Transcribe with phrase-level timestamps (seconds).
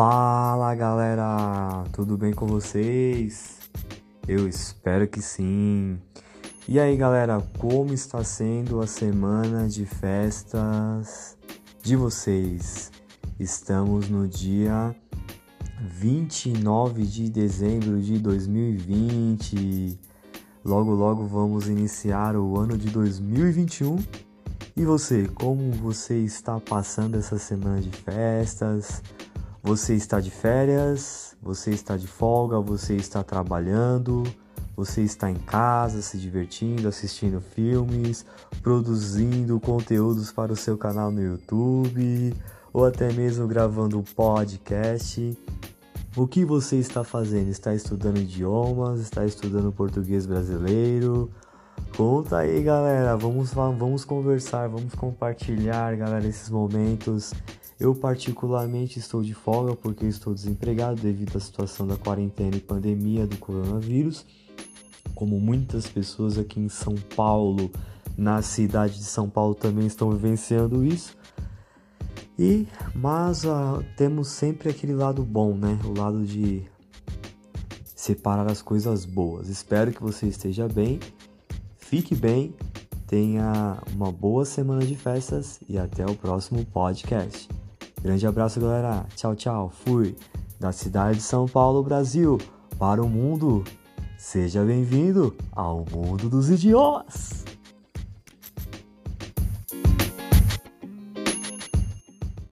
[0.00, 3.58] Fala galera, tudo bem com vocês?
[4.28, 5.98] Eu espero que sim.
[6.68, 11.36] E aí galera, como está sendo a semana de festas
[11.82, 12.92] de vocês?
[13.40, 14.94] Estamos no dia
[15.80, 19.98] 29 de dezembro de 2020.
[20.64, 23.96] Logo, logo vamos iniciar o ano de 2021.
[24.76, 29.02] E você, como você está passando essa semana de festas?
[29.68, 31.36] Você está de férias?
[31.42, 32.58] Você está de folga?
[32.58, 34.22] Você está trabalhando?
[34.74, 38.24] Você está em casa se divertindo, assistindo filmes,
[38.62, 42.32] produzindo conteúdos para o seu canal no YouTube
[42.72, 45.38] ou até mesmo gravando um podcast?
[46.16, 47.50] O que você está fazendo?
[47.50, 49.00] Está estudando idiomas?
[49.00, 51.30] Está estudando português brasileiro?
[51.94, 53.18] Conta aí, galera.
[53.18, 57.34] Vamos, vamos conversar, vamos compartilhar, galera, esses momentos.
[57.80, 63.24] Eu, particularmente, estou de folga porque estou desempregado devido à situação da quarentena e pandemia
[63.24, 64.26] do coronavírus.
[65.14, 67.70] Como muitas pessoas aqui em São Paulo,
[68.16, 71.16] na cidade de São Paulo, também estão vivenciando isso.
[72.36, 75.78] E mas uh, temos sempre aquele lado bom, né?
[75.84, 76.64] O lado de
[77.94, 79.48] separar as coisas boas.
[79.48, 80.98] Espero que você esteja bem,
[81.76, 82.54] fique bem,
[83.06, 87.48] tenha uma boa semana de festas e até o próximo podcast.
[88.02, 89.04] Grande abraço, galera.
[89.16, 89.72] Tchau, tchau.
[89.84, 90.16] Fui
[90.58, 92.38] da cidade de São Paulo, Brasil,
[92.78, 93.64] para o mundo.
[94.16, 97.44] Seja bem-vindo ao mundo dos idiomas.